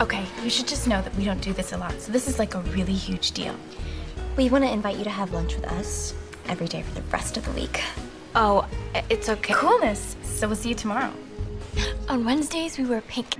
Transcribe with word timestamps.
Okay, 0.00 0.24
you 0.42 0.48
should 0.48 0.66
just 0.66 0.88
know 0.88 1.02
that 1.02 1.14
we 1.14 1.26
don't 1.26 1.42
do 1.42 1.52
this 1.52 1.74
a 1.74 1.76
lot, 1.76 1.92
so 2.00 2.10
this 2.10 2.26
is 2.26 2.38
like 2.38 2.54
a 2.54 2.60
really 2.72 2.94
huge 2.94 3.32
deal. 3.32 3.54
We 4.34 4.48
want 4.48 4.64
to 4.64 4.72
invite 4.72 4.96
you 4.96 5.04
to 5.04 5.10
have 5.10 5.34
lunch 5.34 5.56
with 5.56 5.66
us 5.66 6.14
every 6.46 6.68
day 6.68 6.80
for 6.80 6.94
the 6.94 7.02
rest 7.08 7.36
of 7.36 7.44
the 7.44 7.50
week. 7.52 7.82
Oh, 8.34 8.66
it's 9.10 9.28
okay. 9.28 9.52
Coolness. 9.52 10.16
So 10.22 10.46
we'll 10.46 10.56
see 10.56 10.70
you 10.70 10.74
tomorrow. 10.74 11.12
On 12.08 12.24
Wednesdays, 12.24 12.78
we 12.78 12.86
wear 12.86 13.02
pink. 13.02 13.36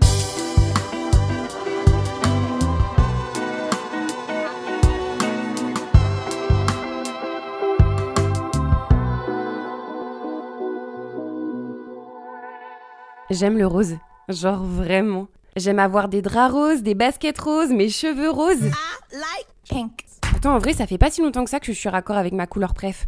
J'aime 13.30 13.56
le 13.56 13.66
rose. 13.66 13.96
Genre 14.28 14.66
vraiment. 14.66 15.28
J'aime 15.60 15.78
avoir 15.78 16.08
des 16.08 16.22
draps 16.22 16.54
roses, 16.54 16.82
des 16.82 16.94
baskets 16.94 17.38
roses, 17.38 17.68
mes 17.68 17.90
cheveux 17.90 18.30
roses. 18.30 18.62
Like 19.12 19.46
pink. 19.68 20.06
Pourtant, 20.22 20.54
en 20.54 20.58
vrai, 20.58 20.72
ça 20.72 20.86
fait 20.86 20.96
pas 20.96 21.10
si 21.10 21.20
longtemps 21.20 21.44
que 21.44 21.50
ça 21.50 21.60
que 21.60 21.66
je 21.66 21.72
suis 21.72 21.90
raccord 21.90 22.16
avec 22.16 22.32
ma 22.32 22.46
couleur 22.46 22.72
préf. 22.72 23.06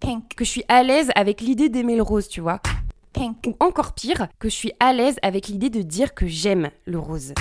Pink. 0.00 0.34
Que 0.34 0.46
je 0.46 0.50
suis 0.50 0.64
à 0.68 0.82
l'aise 0.82 1.10
avec 1.14 1.42
l'idée 1.42 1.68
d'aimer 1.68 1.96
le 1.96 2.02
rose, 2.02 2.26
tu 2.26 2.40
vois. 2.40 2.60
Pink. 3.12 3.36
Ou 3.46 3.54
encore 3.60 3.92
pire, 3.92 4.28
que 4.38 4.48
je 4.48 4.54
suis 4.54 4.72
à 4.80 4.94
l'aise 4.94 5.16
avec 5.20 5.48
l'idée 5.48 5.68
de 5.68 5.82
dire 5.82 6.14
que 6.14 6.26
j'aime 6.26 6.70
le 6.86 6.98
rose. 6.98 7.34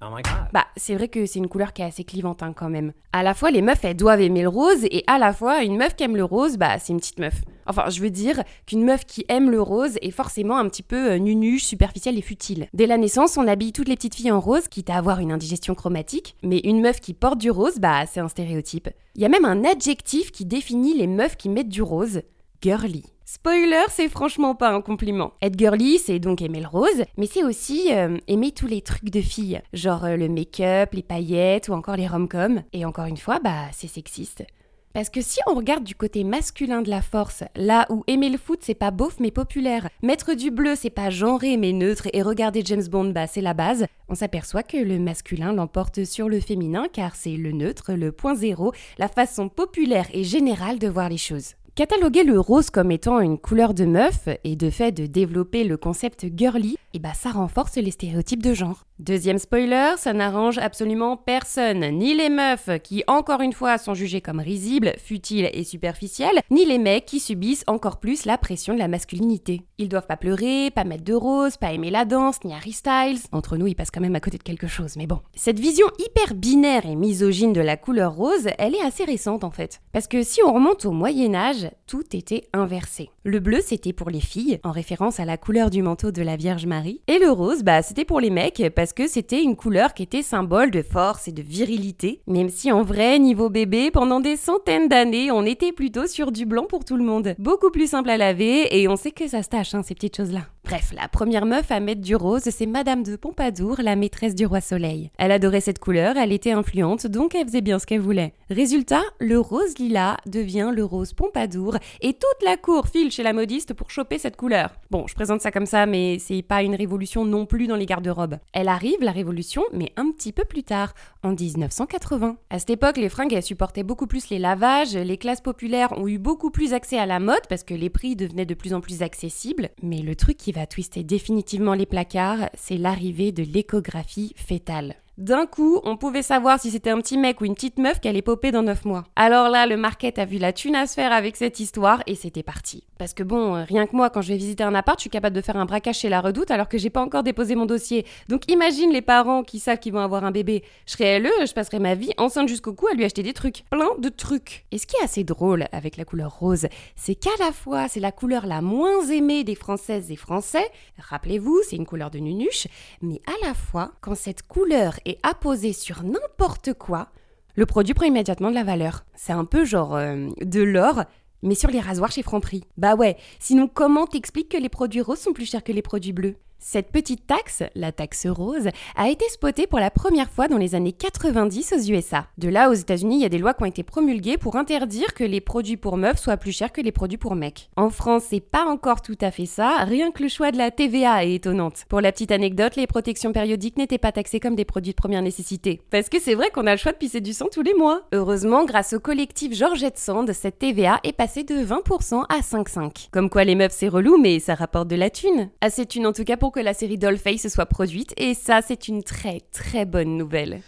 Oh. 0.00 0.06
Bah, 0.52 0.66
c'est 0.76 0.94
vrai 0.94 1.08
que 1.08 1.26
c'est 1.26 1.38
une 1.38 1.48
couleur 1.48 1.72
qui 1.72 1.82
est 1.82 1.86
assez 1.86 2.04
clivante 2.04 2.42
hein, 2.42 2.52
quand 2.54 2.68
même. 2.68 2.92
À 3.12 3.22
la 3.22 3.34
fois, 3.34 3.50
les 3.50 3.62
meufs, 3.62 3.84
elles 3.84 3.96
doivent 3.96 4.20
aimer 4.20 4.42
le 4.42 4.48
rose, 4.48 4.84
et 4.84 5.02
à 5.06 5.18
la 5.18 5.32
fois, 5.32 5.62
une 5.62 5.76
meuf 5.76 5.96
qui 5.96 6.04
aime 6.04 6.16
le 6.16 6.24
rose, 6.24 6.56
bah, 6.56 6.78
c'est 6.78 6.92
une 6.92 7.00
petite 7.00 7.18
meuf. 7.18 7.42
Enfin, 7.66 7.90
je 7.90 8.00
veux 8.00 8.10
dire 8.10 8.42
qu'une 8.66 8.84
meuf 8.84 9.04
qui 9.04 9.24
aime 9.28 9.50
le 9.50 9.60
rose 9.60 9.98
est 10.00 10.10
forcément 10.10 10.56
un 10.56 10.68
petit 10.68 10.82
peu 10.82 11.12
euh, 11.12 11.18
nunuche, 11.18 11.64
superficielle 11.64 12.16
et 12.16 12.22
futile. 12.22 12.68
Dès 12.72 12.86
la 12.86 12.96
naissance, 12.96 13.36
on 13.36 13.46
habille 13.46 13.72
toutes 13.72 13.88
les 13.88 13.96
petites 13.96 14.14
filles 14.14 14.32
en 14.32 14.40
rose, 14.40 14.68
quitte 14.68 14.90
à 14.90 14.96
avoir 14.96 15.20
une 15.20 15.32
indigestion 15.32 15.74
chromatique, 15.74 16.36
mais 16.42 16.60
une 16.64 16.80
meuf 16.80 17.00
qui 17.00 17.12
porte 17.12 17.38
du 17.38 17.50
rose, 17.50 17.78
bah, 17.78 18.06
c'est 18.06 18.20
un 18.20 18.28
stéréotype. 18.28 18.88
Il 19.16 19.22
y 19.22 19.26
a 19.26 19.28
même 19.28 19.44
un 19.44 19.64
adjectif 19.64 20.30
qui 20.30 20.44
définit 20.44 20.96
les 20.96 21.06
meufs 21.06 21.36
qui 21.36 21.48
mettent 21.48 21.68
du 21.68 21.82
rose 21.82 22.22
girly. 22.62 23.04
Spoiler, 23.30 23.84
c'est 23.90 24.08
franchement 24.08 24.54
pas 24.54 24.70
un 24.70 24.80
compliment. 24.80 25.34
Être 25.42 25.58
girly, 25.58 25.98
c'est 25.98 26.18
donc 26.18 26.40
aimer 26.40 26.62
le 26.62 26.66
rose, 26.66 27.04
mais 27.18 27.26
c'est 27.26 27.44
aussi 27.44 27.92
euh, 27.92 28.16
aimer 28.26 28.52
tous 28.52 28.66
les 28.66 28.80
trucs 28.80 29.10
de 29.10 29.20
filles, 29.20 29.60
genre 29.74 30.06
euh, 30.06 30.16
le 30.16 30.30
make-up, 30.30 30.94
les 30.94 31.02
paillettes 31.02 31.68
ou 31.68 31.74
encore 31.74 31.96
les 31.96 32.06
rom-coms. 32.06 32.62
Et 32.72 32.86
encore 32.86 33.04
une 33.04 33.18
fois, 33.18 33.38
bah 33.38 33.66
c'est 33.72 33.86
sexiste. 33.86 34.46
Parce 34.94 35.10
que 35.10 35.20
si 35.20 35.40
on 35.46 35.54
regarde 35.54 35.84
du 35.84 35.94
côté 35.94 36.24
masculin 36.24 36.80
de 36.80 36.88
la 36.88 37.02
force, 37.02 37.44
là 37.54 37.84
où 37.90 38.02
aimer 38.06 38.30
le 38.30 38.38
foot 38.38 38.60
c'est 38.62 38.72
pas 38.72 38.90
beauf 38.90 39.16
mais 39.20 39.30
populaire, 39.30 39.90
mettre 40.02 40.32
du 40.32 40.50
bleu 40.50 40.74
c'est 40.74 40.88
pas 40.88 41.10
genré 41.10 41.58
mais 41.58 41.74
neutre 41.74 42.08
et 42.14 42.22
regarder 42.22 42.62
James 42.64 42.88
Bond 42.90 43.10
bah 43.10 43.26
c'est 43.26 43.42
la 43.42 43.52
base, 43.52 43.84
on 44.08 44.14
s'aperçoit 44.14 44.62
que 44.62 44.78
le 44.78 44.98
masculin 44.98 45.52
l'emporte 45.52 46.06
sur 46.06 46.30
le 46.30 46.40
féminin 46.40 46.86
car 46.90 47.14
c'est 47.14 47.36
le 47.36 47.52
neutre, 47.52 47.92
le 47.92 48.10
point 48.10 48.34
zéro, 48.34 48.72
la 48.96 49.08
façon 49.08 49.50
populaire 49.50 50.06
et 50.14 50.24
générale 50.24 50.78
de 50.78 50.88
voir 50.88 51.10
les 51.10 51.18
choses. 51.18 51.52
Cataloguer 51.78 52.24
le 52.24 52.40
rose 52.40 52.70
comme 52.70 52.90
étant 52.90 53.20
une 53.20 53.38
couleur 53.38 53.72
de 53.72 53.84
meuf 53.84 54.28
et 54.42 54.56
de 54.56 54.68
fait 54.68 54.90
de 54.90 55.06
développer 55.06 55.62
le 55.62 55.76
concept 55.76 56.26
girly, 56.36 56.76
et 56.94 56.98
bah 56.98 57.14
ça 57.14 57.30
renforce 57.30 57.76
les 57.76 57.90
stéréotypes 57.90 58.42
de 58.42 58.54
genre. 58.54 58.84
Deuxième 58.98 59.38
spoiler, 59.38 59.94
ça 59.96 60.12
n'arrange 60.12 60.58
absolument 60.58 61.16
personne, 61.16 61.88
ni 61.98 62.14
les 62.14 62.30
meufs 62.30 62.70
qui 62.82 63.04
encore 63.06 63.42
une 63.42 63.52
fois 63.52 63.78
sont 63.78 63.94
jugées 63.94 64.20
comme 64.20 64.40
risibles, 64.40 64.94
futiles 64.98 65.50
et 65.52 65.62
superficielles, 65.62 66.40
ni 66.50 66.64
les 66.64 66.78
mecs 66.78 67.04
qui 67.04 67.20
subissent 67.20 67.62
encore 67.68 68.00
plus 68.00 68.24
la 68.24 68.38
pression 68.38 68.74
de 68.74 68.80
la 68.80 68.88
masculinité. 68.88 69.62
Ils 69.78 69.88
doivent 69.88 70.08
pas 70.08 70.16
pleurer, 70.16 70.72
pas 70.72 70.82
mettre 70.82 71.04
de 71.04 71.14
rose, 71.14 71.56
pas 71.56 71.72
aimer 71.72 71.90
la 71.90 72.04
danse, 72.04 72.42
ni 72.44 72.52
Harry 72.52 72.72
Styles. 72.72 73.20
Entre 73.30 73.56
nous, 73.56 73.68
ils 73.68 73.76
passent 73.76 73.92
quand 73.92 74.00
même 74.00 74.16
à 74.16 74.20
côté 74.20 74.38
de 74.38 74.42
quelque 74.42 74.66
chose, 74.66 74.96
mais 74.96 75.06
bon. 75.06 75.20
Cette 75.34 75.60
vision 75.60 75.86
hyper 76.00 76.34
binaire 76.34 76.86
et 76.86 76.96
misogyne 76.96 77.52
de 77.52 77.60
la 77.60 77.76
couleur 77.76 78.14
rose, 78.14 78.48
elle 78.58 78.74
est 78.74 78.84
assez 78.84 79.04
récente 79.04 79.44
en 79.44 79.52
fait. 79.52 79.80
Parce 79.92 80.08
que 80.08 80.24
si 80.24 80.42
on 80.42 80.52
remonte 80.52 80.86
au 80.86 80.90
Moyen 80.90 81.34
Âge, 81.34 81.70
tout 81.86 82.16
était 82.16 82.48
inversé. 82.52 83.10
Le 83.22 83.38
bleu, 83.38 83.60
c'était 83.64 83.92
pour 83.92 84.10
les 84.10 84.20
filles, 84.20 84.58
en 84.64 84.72
référence 84.72 85.20
à 85.20 85.24
la 85.24 85.36
couleur 85.36 85.70
du 85.70 85.82
manteau 85.82 86.10
de 86.10 86.22
la 86.22 86.36
Vierge 86.36 86.66
Marie. 86.66 86.77
Et 87.06 87.18
le 87.18 87.30
rose, 87.30 87.62
bah, 87.62 87.82
c'était 87.82 88.04
pour 88.04 88.20
les 88.20 88.30
mecs, 88.30 88.62
parce 88.74 88.92
que 88.92 89.06
c'était 89.06 89.42
une 89.42 89.56
couleur 89.56 89.94
qui 89.94 90.02
était 90.02 90.22
symbole 90.22 90.70
de 90.70 90.82
force 90.82 91.28
et 91.28 91.32
de 91.32 91.42
virilité. 91.42 92.22
Même 92.26 92.48
si 92.48 92.70
en 92.72 92.82
vrai, 92.82 93.18
niveau 93.18 93.48
bébé, 93.48 93.90
pendant 93.90 94.20
des 94.20 94.36
centaines 94.36 94.88
d'années, 94.88 95.30
on 95.30 95.44
était 95.44 95.72
plutôt 95.72 96.06
sur 96.06 96.32
du 96.32 96.46
blanc 96.46 96.66
pour 96.68 96.84
tout 96.84 96.96
le 96.96 97.04
monde. 97.04 97.34
Beaucoup 97.38 97.70
plus 97.70 97.90
simple 97.90 98.10
à 98.10 98.16
laver, 98.16 98.78
et 98.78 98.88
on 98.88 98.96
sait 98.96 99.10
que 99.10 99.28
ça 99.28 99.42
se 99.42 99.48
tâche, 99.48 99.74
hein, 99.74 99.82
ces 99.82 99.94
petites 99.94 100.16
choses-là. 100.16 100.42
Bref, 100.68 100.92
la 100.94 101.08
première 101.08 101.46
meuf 101.46 101.70
à 101.70 101.80
mettre 101.80 102.02
du 102.02 102.14
rose, 102.14 102.42
c'est 102.42 102.66
Madame 102.66 103.02
de 103.02 103.16
Pompadour, 103.16 103.76
la 103.82 103.96
maîtresse 103.96 104.34
du 104.34 104.44
roi 104.44 104.60
Soleil. 104.60 105.10
Elle 105.16 105.32
adorait 105.32 105.62
cette 105.62 105.78
couleur, 105.78 106.18
elle 106.18 106.30
était 106.30 106.52
influente, 106.52 107.06
donc 107.06 107.34
elle 107.34 107.46
faisait 107.46 107.62
bien 107.62 107.78
ce 107.78 107.86
qu'elle 107.86 108.02
voulait. 108.02 108.34
Résultat, 108.50 109.00
le 109.18 109.40
rose 109.40 109.78
lilas 109.78 110.18
devient 110.26 110.70
le 110.74 110.84
rose 110.84 111.14
Pompadour, 111.14 111.78
et 112.02 112.12
toute 112.12 112.44
la 112.44 112.58
cour 112.58 112.88
file 112.88 113.10
chez 113.10 113.22
la 113.22 113.32
modiste 113.32 113.72
pour 113.72 113.90
choper 113.90 114.18
cette 114.18 114.36
couleur. 114.36 114.74
Bon, 114.90 115.06
je 115.06 115.14
présente 115.14 115.40
ça 115.40 115.50
comme 115.50 115.64
ça, 115.64 115.86
mais 115.86 116.18
c'est 116.18 116.42
pas 116.42 116.62
une 116.62 116.74
révolution 116.74 117.24
non 117.24 117.46
plus 117.46 117.66
dans 117.66 117.76
les 117.76 117.86
garde-robes. 117.86 118.36
Elle 118.52 118.68
arrive, 118.68 119.00
la 119.00 119.12
révolution, 119.12 119.62
mais 119.72 119.92
un 119.96 120.10
petit 120.10 120.32
peu 120.32 120.44
plus 120.44 120.64
tard, 120.64 120.92
en 121.22 121.32
1980. 121.32 122.36
À 122.50 122.58
cette 122.58 122.68
époque, 122.68 122.98
les 122.98 123.08
fringues, 123.08 123.40
supportaient 123.40 123.84
beaucoup 123.84 124.06
plus 124.06 124.28
les 124.28 124.38
lavages, 124.38 124.94
les 124.94 125.16
classes 125.16 125.40
populaires 125.40 125.98
ont 125.98 126.08
eu 126.08 126.18
beaucoup 126.18 126.50
plus 126.50 126.74
accès 126.74 126.98
à 126.98 127.06
la 127.06 127.20
mode 127.20 127.46
parce 127.48 127.64
que 127.64 127.72
les 127.72 127.88
prix 127.88 128.16
devenaient 128.16 128.44
de 128.44 128.52
plus 128.52 128.74
en 128.74 128.82
plus 128.82 129.00
accessibles, 129.00 129.70
mais 129.82 130.02
le 130.02 130.14
truc 130.14 130.36
qui 130.36 130.52
va 130.52 130.57
twister 130.66 131.04
définitivement 131.04 131.74
les 131.74 131.86
placards, 131.86 132.50
c'est 132.54 132.76
l'arrivée 132.76 133.32
de 133.32 133.42
l'échographie 133.42 134.32
fétale. 134.36 134.96
D'un 135.18 135.46
coup, 135.46 135.80
on 135.82 135.96
pouvait 135.96 136.22
savoir 136.22 136.60
si 136.60 136.70
c'était 136.70 136.90
un 136.90 137.00
petit 137.00 137.18
mec 137.18 137.40
ou 137.40 137.44
une 137.44 137.56
petite 137.56 137.78
meuf 137.78 137.98
qui 137.98 138.06
allait 138.06 138.22
popper 138.22 138.52
dans 138.52 138.62
9 138.62 138.84
mois. 138.84 139.02
Alors 139.16 139.48
là, 139.48 139.66
le 139.66 139.76
market 139.76 140.16
a 140.20 140.24
vu 140.24 140.38
la 140.38 140.52
thune 140.52 140.76
à 140.76 140.86
se 140.86 140.94
faire 140.94 141.10
avec 141.10 141.34
cette 141.34 141.58
histoire 141.58 142.04
et 142.06 142.14
c'était 142.14 142.44
parti. 142.44 142.84
Parce 142.98 143.14
que 143.14 143.24
bon, 143.24 143.56
euh, 143.56 143.64
rien 143.64 143.88
que 143.88 143.96
moi, 143.96 144.10
quand 144.10 144.22
je 144.22 144.28
vais 144.28 144.36
visiter 144.36 144.62
un 144.62 144.76
appart, 144.76 144.96
je 144.96 145.02
suis 145.02 145.10
capable 145.10 145.34
de 145.34 145.40
faire 145.40 145.56
un 145.56 145.64
braquage 145.64 145.98
chez 145.98 146.08
la 146.08 146.20
redoute 146.20 146.52
alors 146.52 146.68
que 146.68 146.78
j'ai 146.78 146.88
pas 146.88 147.02
encore 147.02 147.24
déposé 147.24 147.56
mon 147.56 147.66
dossier. 147.66 148.06
Donc 148.28 148.48
imagine 148.48 148.92
les 148.92 149.02
parents 149.02 149.42
qui 149.42 149.58
savent 149.58 149.80
qu'ils 149.80 149.92
vont 149.92 149.98
avoir 149.98 150.22
un 150.22 150.30
bébé. 150.30 150.62
Je 150.86 150.92
serais 150.92 151.18
LE, 151.18 151.30
je 151.44 151.52
passerai 151.52 151.80
ma 151.80 151.96
vie 151.96 152.12
enceinte 152.16 152.46
jusqu'au 152.46 152.72
cou 152.72 152.86
à 152.86 152.94
lui 152.94 153.04
acheter 153.04 153.24
des 153.24 153.32
trucs. 153.32 153.64
Plein 153.70 153.88
de 153.98 154.10
trucs. 154.10 154.66
Et 154.70 154.78
ce 154.78 154.86
qui 154.86 154.94
est 155.00 155.04
assez 155.04 155.24
drôle 155.24 155.66
avec 155.72 155.96
la 155.96 156.04
couleur 156.04 156.38
rose, 156.38 156.68
c'est 156.94 157.16
qu'à 157.16 157.30
la 157.40 157.50
fois, 157.50 157.88
c'est 157.88 157.98
la 157.98 158.12
couleur 158.12 158.46
la 158.46 158.62
moins 158.62 159.04
aimée 159.08 159.42
des 159.42 159.56
Françaises 159.56 160.12
et 160.12 160.16
Français. 160.16 160.70
Rappelez-vous, 160.98 161.60
c'est 161.68 161.74
une 161.74 161.86
couleur 161.86 162.12
de 162.12 162.20
nunuche. 162.20 162.68
Mais 163.02 163.20
à 163.26 163.48
la 163.48 163.54
fois, 163.54 163.90
quand 164.00 164.14
cette 164.14 164.46
couleur 164.46 164.94
est 165.08 165.18
apposée 165.22 165.72
sur 165.72 166.02
n'importe 166.02 166.74
quoi, 166.74 167.08
le 167.54 167.66
produit 167.66 167.94
prend 167.94 168.06
immédiatement 168.06 168.50
de 168.50 168.54
la 168.54 168.64
valeur. 168.64 169.04
C'est 169.14 169.32
un 169.32 169.44
peu 169.44 169.64
genre 169.64 169.96
euh, 169.96 170.28
de 170.40 170.62
l'or, 170.62 171.04
mais 171.42 171.54
sur 171.54 171.70
les 171.70 171.80
rasoirs 171.80 172.12
chez 172.12 172.22
Franprix. 172.22 172.62
Bah 172.76 172.94
ouais, 172.94 173.16
sinon 173.40 173.68
comment 173.72 174.06
t'expliques 174.06 174.50
que 174.50 174.56
les 174.56 174.68
produits 174.68 175.00
roses 175.00 175.18
sont 175.18 175.32
plus 175.32 175.50
chers 175.50 175.64
que 175.64 175.72
les 175.72 175.82
produits 175.82 176.12
bleus? 176.12 176.36
Cette 176.58 176.90
petite 176.90 177.26
taxe, 177.26 177.62
la 177.74 177.92
taxe 177.92 178.26
rose, 178.26 178.68
a 178.96 179.08
été 179.08 179.24
spotée 179.28 179.66
pour 179.66 179.78
la 179.78 179.90
première 179.90 180.30
fois 180.30 180.48
dans 180.48 180.58
les 180.58 180.74
années 180.74 180.92
90 180.92 181.72
aux 181.72 181.92
USA. 181.92 182.26
De 182.36 182.48
là, 182.48 182.68
aux 182.70 182.74
États-Unis, 182.74 183.16
il 183.16 183.22
y 183.22 183.26
a 183.26 183.28
des 183.28 183.38
lois 183.38 183.54
qui 183.54 183.62
ont 183.62 183.66
été 183.66 183.82
promulguées 183.82 184.38
pour 184.38 184.56
interdire 184.56 185.14
que 185.14 185.24
les 185.24 185.40
produits 185.40 185.76
pour 185.76 185.96
meufs 185.96 186.18
soient 186.18 186.36
plus 186.36 186.52
chers 186.52 186.72
que 186.72 186.80
les 186.80 186.92
produits 186.92 187.18
pour 187.18 187.36
mecs. 187.36 187.70
En 187.76 187.90
France, 187.90 188.24
c'est 188.30 188.40
pas 188.40 188.64
encore 188.66 189.02
tout 189.02 189.16
à 189.20 189.30
fait 189.30 189.46
ça, 189.46 189.84
rien 189.84 190.10
que 190.10 190.22
le 190.22 190.28
choix 190.28 190.50
de 190.50 190.58
la 190.58 190.70
TVA 190.70 191.24
est 191.24 191.34
étonnante. 191.34 191.84
Pour 191.88 192.00
la 192.00 192.12
petite 192.12 192.32
anecdote, 192.32 192.76
les 192.76 192.86
protections 192.86 193.32
périodiques 193.32 193.76
n'étaient 193.76 193.98
pas 193.98 194.12
taxées 194.12 194.40
comme 194.40 194.56
des 194.56 194.64
produits 194.64 194.92
de 194.92 194.96
première 194.96 195.22
nécessité. 195.22 195.80
Parce 195.90 196.08
que 196.08 196.20
c'est 196.20 196.34
vrai 196.34 196.50
qu'on 196.50 196.66
a 196.66 196.72
le 196.72 196.78
choix 196.78 196.92
de 196.92 196.98
pisser 196.98 197.20
du 197.20 197.32
sang 197.32 197.46
tous 197.52 197.62
les 197.62 197.74
mois. 197.74 198.02
Heureusement, 198.12 198.64
grâce 198.64 198.92
au 198.92 199.00
collectif 199.00 199.54
Georgette 199.54 199.98
Sand, 199.98 200.32
cette 200.32 200.58
TVA 200.58 201.00
est 201.04 201.12
passée 201.12 201.44
de 201.44 201.54
20% 201.54 202.24
à 202.28 202.40
5,5. 202.40 203.08
Comme 203.12 203.30
quoi 203.30 203.44
les 203.44 203.54
meufs 203.54 203.72
c'est 203.72 203.88
relou, 203.88 204.18
mais 204.18 204.40
ça 204.40 204.54
rapporte 204.54 204.88
de 204.88 204.96
la 204.96 205.10
thune. 205.10 205.50
Assez 205.60 205.86
thune 205.86 206.06
en 206.06 206.12
tout 206.12 206.24
cas 206.24 206.36
pour 206.48 206.54
que 206.54 206.60
la 206.60 206.72
série 206.72 206.96
Dollface 206.96 207.46
soit 207.48 207.66
produite, 207.66 208.14
et 208.16 208.32
ça 208.32 208.62
c'est 208.62 208.88
une 208.88 209.02
très 209.02 209.40
très 209.52 209.84
bonne 209.84 210.16
nouvelle. 210.16 210.62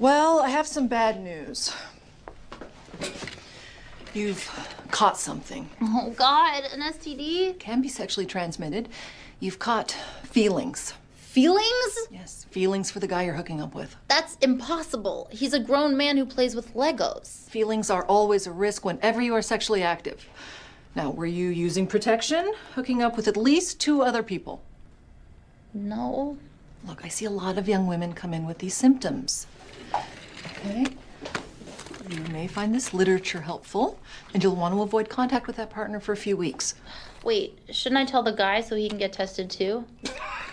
Well, 0.00 0.40
I 0.44 0.50
have 0.50 0.66
some 0.66 0.88
bad 0.88 1.22
news. 1.22 1.72
You've 4.12 4.50
caught 4.90 5.16
something. 5.16 5.68
Oh 5.80 6.12
God, 6.18 6.64
an 6.74 6.80
STD? 6.80 7.60
Can 7.60 7.80
be 7.80 7.88
sexually 7.88 8.26
transmitted. 8.26 8.88
You've 9.38 9.60
caught 9.60 9.94
feelings. 10.24 10.94
Feelings? 11.14 12.08
Yes, 12.10 12.46
feelings 12.50 12.90
for 12.90 12.98
the 12.98 13.06
guy 13.06 13.22
you're 13.22 13.36
hooking 13.36 13.60
up 13.60 13.76
with. 13.76 13.94
That's 14.08 14.36
impossible. 14.42 15.28
He's 15.30 15.54
a 15.54 15.60
grown 15.60 15.96
man 15.96 16.16
who 16.16 16.26
plays 16.26 16.56
with 16.56 16.74
Legos. 16.74 17.48
Feelings 17.50 17.88
are 17.88 18.04
always 18.06 18.48
a 18.48 18.50
risk 18.50 18.84
whenever 18.84 19.22
you 19.22 19.32
are 19.36 19.42
sexually 19.42 19.84
active. 19.84 20.26
Now, 20.96 21.10
were 21.10 21.24
you 21.24 21.50
using 21.50 21.86
protection, 21.86 22.52
hooking 22.74 23.00
up 23.00 23.16
with 23.16 23.28
at 23.28 23.36
least 23.36 23.78
two 23.78 24.02
other 24.02 24.24
people? 24.24 24.64
No. 25.74 26.38
Look, 26.86 27.04
I 27.04 27.08
see 27.08 27.24
a 27.24 27.30
lot 27.30 27.58
of 27.58 27.68
young 27.68 27.86
women 27.86 28.12
come 28.12 28.32
in 28.32 28.46
with 28.46 28.58
these 28.58 28.74
symptoms. 28.74 29.46
Okay? 30.46 30.86
You 32.08 32.20
may 32.32 32.46
find 32.46 32.74
this 32.74 32.94
literature 32.94 33.42
helpful, 33.42 33.98
and 34.32 34.42
you'll 34.42 34.56
want 34.56 34.74
to 34.74 34.82
avoid 34.82 35.08
contact 35.08 35.46
with 35.46 35.56
that 35.56 35.70
partner 35.70 36.00
for 36.00 36.12
a 36.12 36.16
few 36.16 36.36
weeks. 36.36 36.74
Wait, 37.22 37.58
shouldn't 37.70 37.98
I 37.98 38.04
tell 38.04 38.22
the 38.22 38.32
guy 38.32 38.60
so 38.60 38.76
he 38.76 38.88
can 38.88 38.98
get 38.98 39.12
tested 39.12 39.50
too? 39.50 39.84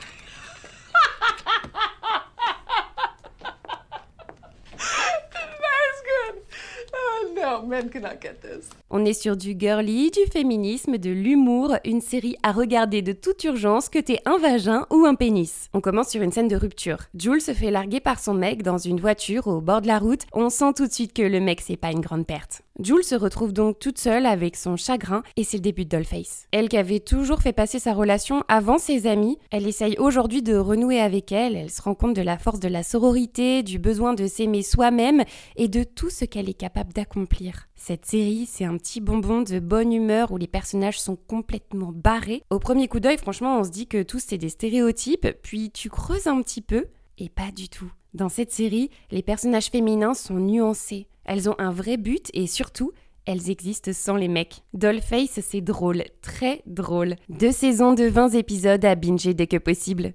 On 8.89 9.05
est 9.05 9.13
sur 9.13 9.37
du 9.37 9.55
girly, 9.57 10.11
du 10.11 10.25
féminisme, 10.31 10.97
de 10.97 11.09
l'humour, 11.09 11.75
une 11.85 12.01
série 12.01 12.35
à 12.43 12.51
regarder 12.51 13.01
de 13.01 13.13
toute 13.13 13.43
urgence 13.43 13.89
que 13.89 13.99
t'aies 13.99 14.21
un 14.25 14.37
vagin 14.37 14.85
ou 14.91 15.05
un 15.05 15.15
pénis. 15.15 15.69
On 15.73 15.81
commence 15.81 16.09
sur 16.09 16.21
une 16.21 16.31
scène 16.31 16.47
de 16.47 16.55
rupture. 16.55 16.99
Jules 17.17 17.41
se 17.41 17.53
fait 17.53 17.71
larguer 17.71 17.99
par 17.99 18.19
son 18.19 18.33
mec 18.33 18.63
dans 18.63 18.77
une 18.77 18.99
voiture 18.99 19.47
au 19.47 19.61
bord 19.61 19.81
de 19.81 19.87
la 19.87 19.99
route. 19.99 20.23
On 20.33 20.49
sent 20.49 20.73
tout 20.75 20.87
de 20.87 20.93
suite 20.93 21.13
que 21.13 21.21
le 21.21 21.39
mec 21.39 21.61
c'est 21.61 21.77
pas 21.77 21.91
une 21.91 22.01
grande 22.01 22.25
perte. 22.25 22.64
Jules 22.83 23.05
se 23.05 23.15
retrouve 23.15 23.53
donc 23.53 23.79
toute 23.79 23.97
seule 23.97 24.25
avec 24.25 24.57
son 24.57 24.75
chagrin 24.75 25.23
et 25.37 25.45
c'est 25.45 25.57
le 25.57 25.61
début 25.61 25.85
de 25.85 25.89
Dollface. 25.89 26.47
Elle 26.51 26.67
qui 26.67 26.75
avait 26.75 26.99
toujours 26.99 27.39
fait 27.39 27.53
passer 27.53 27.79
sa 27.79 27.93
relation 27.93 28.43
avant 28.49 28.77
ses 28.77 29.07
amis, 29.07 29.37
elle 29.49 29.65
essaye 29.65 29.95
aujourd'hui 29.97 30.43
de 30.43 30.57
renouer 30.57 30.99
avec 30.99 31.31
elle, 31.31 31.55
elle 31.55 31.69
se 31.69 31.81
rend 31.81 31.95
compte 31.95 32.17
de 32.17 32.21
la 32.21 32.37
force 32.37 32.59
de 32.59 32.67
la 32.67 32.83
sororité, 32.83 33.63
du 33.63 33.79
besoin 33.79 34.13
de 34.13 34.27
s'aimer 34.27 34.61
soi-même 34.61 35.23
et 35.55 35.69
de 35.69 35.83
tout 35.83 36.09
ce 36.09 36.25
qu'elle 36.25 36.49
est 36.49 36.53
capable 36.53 36.91
d'accomplir. 36.91 37.69
Cette 37.77 38.05
série, 38.05 38.45
c'est 38.45 38.65
un 38.65 38.75
petit 38.75 38.99
bonbon 38.99 39.41
de 39.41 39.59
bonne 39.59 39.93
humeur 39.93 40.33
où 40.33 40.37
les 40.37 40.47
personnages 40.47 40.99
sont 40.99 41.15
complètement 41.15 41.93
barrés. 41.93 42.43
Au 42.49 42.59
premier 42.59 42.89
coup 42.89 42.99
d'œil, 42.99 43.17
franchement, 43.17 43.57
on 43.57 43.63
se 43.63 43.71
dit 43.71 43.87
que 43.87 44.03
tous 44.03 44.21
c'est 44.27 44.37
des 44.37 44.49
stéréotypes, 44.49 45.29
puis 45.41 45.71
tu 45.71 45.89
creuses 45.89 46.27
un 46.27 46.41
petit 46.41 46.61
peu 46.61 46.87
et 47.19 47.29
pas 47.29 47.51
du 47.55 47.69
tout. 47.69 47.89
Dans 48.13 48.29
cette 48.29 48.51
série, 48.51 48.89
les 49.11 49.23
personnages 49.23 49.67
féminins 49.67 50.13
sont 50.13 50.35
nuancés. 50.35 51.07
Elles 51.25 51.49
ont 51.49 51.55
un 51.57 51.71
vrai 51.71 51.97
but 51.97 52.29
et 52.33 52.47
surtout, 52.47 52.91
elles 53.25 53.49
existent 53.49 53.91
sans 53.93 54.15
les 54.15 54.27
mecs. 54.27 54.63
Dollface, 54.73 55.39
c'est 55.41 55.61
drôle, 55.61 56.03
très 56.21 56.61
drôle. 56.67 57.15
Deux 57.29 57.51
saisons 57.51 57.93
de 57.93 58.05
20 58.05 58.35
épisodes 58.35 58.85
à 58.85 58.93
binger 58.93 59.33
dès 59.33 59.47
que 59.47 59.57
possible. 59.57 60.13